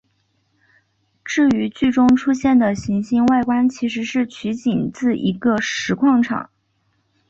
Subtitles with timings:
[1.23, 6.49] 至于剧中出现的行星外观其实是取景自一个石矿场。